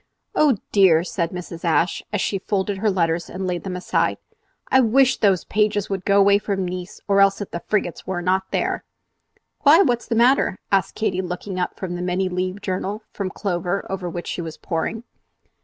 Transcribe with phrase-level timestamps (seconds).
[0.33, 1.63] "Oh dear!" said Mrs.
[1.63, 4.17] Ashe, as she folded her letters and laid them aside,
[4.71, 8.19] "I wish those Pages would go away from Nice, or else that the frigates were
[8.23, 8.83] not there."
[9.59, 9.83] "Why!
[9.83, 14.09] what's the matter?" asked Katy, looking up from the many leaved journal from Clover over
[14.09, 15.03] which she was poring.